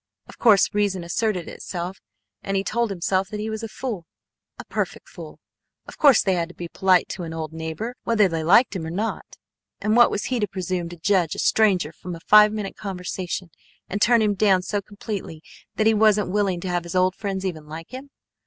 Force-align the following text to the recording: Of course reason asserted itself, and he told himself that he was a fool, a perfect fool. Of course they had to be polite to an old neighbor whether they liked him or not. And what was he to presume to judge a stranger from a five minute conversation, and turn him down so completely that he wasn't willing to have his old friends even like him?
Of 0.27 0.39
course 0.39 0.73
reason 0.73 1.03
asserted 1.03 1.47
itself, 1.47 1.99
and 2.41 2.57
he 2.57 2.63
told 2.63 2.89
himself 2.89 3.29
that 3.29 3.39
he 3.39 3.51
was 3.51 3.61
a 3.61 3.67
fool, 3.67 4.07
a 4.57 4.65
perfect 4.65 5.07
fool. 5.07 5.39
Of 5.85 5.99
course 5.99 6.23
they 6.23 6.33
had 6.33 6.49
to 6.49 6.55
be 6.55 6.67
polite 6.69 7.07
to 7.09 7.21
an 7.21 7.35
old 7.35 7.53
neighbor 7.53 7.93
whether 8.01 8.27
they 8.27 8.43
liked 8.43 8.75
him 8.75 8.83
or 8.83 8.89
not. 8.89 9.35
And 9.79 9.95
what 9.95 10.09
was 10.09 10.23
he 10.23 10.39
to 10.39 10.47
presume 10.47 10.89
to 10.89 10.97
judge 10.97 11.35
a 11.35 11.37
stranger 11.37 11.91
from 11.93 12.15
a 12.15 12.19
five 12.21 12.51
minute 12.51 12.75
conversation, 12.77 13.51
and 13.87 14.01
turn 14.01 14.23
him 14.23 14.33
down 14.33 14.63
so 14.63 14.81
completely 14.81 15.43
that 15.75 15.85
he 15.85 15.93
wasn't 15.93 16.31
willing 16.31 16.61
to 16.61 16.67
have 16.69 16.81
his 16.83 16.95
old 16.95 17.13
friends 17.13 17.45
even 17.45 17.67
like 17.67 17.91
him? 17.91 18.09